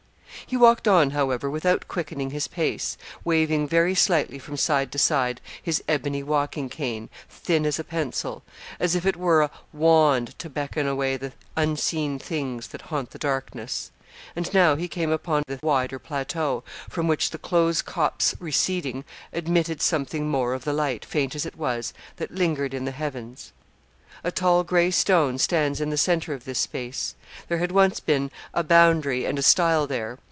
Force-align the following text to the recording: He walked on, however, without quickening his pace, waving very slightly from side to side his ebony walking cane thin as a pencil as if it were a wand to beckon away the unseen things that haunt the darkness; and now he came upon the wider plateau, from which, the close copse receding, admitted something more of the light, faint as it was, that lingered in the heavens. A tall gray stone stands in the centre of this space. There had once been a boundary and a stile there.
He 0.47 0.57
walked 0.57 0.85
on, 0.85 1.11
however, 1.11 1.49
without 1.49 1.87
quickening 1.87 2.31
his 2.31 2.49
pace, 2.49 2.97
waving 3.23 3.69
very 3.69 3.95
slightly 3.95 4.37
from 4.37 4.57
side 4.57 4.91
to 4.91 4.99
side 4.99 5.39
his 5.63 5.81
ebony 5.87 6.23
walking 6.23 6.67
cane 6.67 7.09
thin 7.29 7.65
as 7.65 7.79
a 7.79 7.85
pencil 7.85 8.43
as 8.77 8.93
if 8.93 9.05
it 9.05 9.15
were 9.15 9.43
a 9.43 9.51
wand 9.71 10.37
to 10.39 10.49
beckon 10.49 10.87
away 10.87 11.15
the 11.15 11.31
unseen 11.55 12.19
things 12.19 12.67
that 12.69 12.81
haunt 12.81 13.11
the 13.11 13.17
darkness; 13.17 13.91
and 14.35 14.53
now 14.53 14.75
he 14.75 14.89
came 14.89 15.09
upon 15.09 15.43
the 15.47 15.57
wider 15.63 15.97
plateau, 15.99 16.65
from 16.89 17.07
which, 17.07 17.29
the 17.29 17.37
close 17.37 17.81
copse 17.81 18.35
receding, 18.37 19.05
admitted 19.31 19.81
something 19.81 20.27
more 20.29 20.53
of 20.53 20.65
the 20.65 20.73
light, 20.73 21.05
faint 21.05 21.33
as 21.33 21.45
it 21.45 21.55
was, 21.55 21.93
that 22.17 22.31
lingered 22.33 22.73
in 22.73 22.83
the 22.83 22.91
heavens. 22.91 23.53
A 24.21 24.31
tall 24.31 24.65
gray 24.65 24.91
stone 24.91 25.37
stands 25.37 25.79
in 25.79 25.91
the 25.91 25.97
centre 25.97 26.33
of 26.33 26.43
this 26.43 26.59
space. 26.59 27.15
There 27.47 27.59
had 27.59 27.71
once 27.71 28.01
been 28.01 28.31
a 28.53 28.63
boundary 28.65 29.23
and 29.23 29.39
a 29.39 29.43
stile 29.43 29.87
there. 29.87 30.17